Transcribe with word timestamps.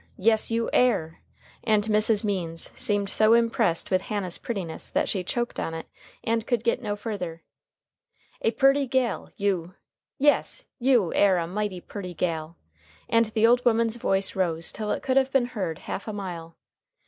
Yes, 0.17 0.49
you 0.49 0.67
air" 0.73 1.19
and 1.63 1.83
Mrs. 1.83 2.23
Means 2.23 2.71
seemed 2.75 3.07
so 3.07 3.35
impressed 3.35 3.91
with 3.91 4.01
Hannah's 4.01 4.39
prettiness 4.39 4.89
that 4.89 5.07
she 5.07 5.23
choked 5.23 5.59
on 5.59 5.75
it, 5.75 5.85
and 6.23 6.47
could 6.47 6.63
get 6.63 6.81
no 6.81 6.95
further. 6.95 7.43
"A 8.41 8.49
purty 8.49 8.87
gal! 8.87 9.29
you! 9.37 9.75
Yes! 10.17 10.65
you 10.79 11.13
air 11.13 11.37
a 11.37 11.45
mighty 11.45 11.81
purty 11.81 12.15
gal!" 12.15 12.57
and 13.07 13.27
the 13.27 13.45
old 13.45 13.63
woman's 13.63 13.97
voice 13.97 14.35
rose 14.35 14.71
till 14.71 14.89
it 14.89 15.03
could 15.03 15.17
have 15.17 15.31
been 15.31 15.45
heard 15.45 15.77
half 15.77 16.07
a 16.07 16.13
mile. 16.13 16.57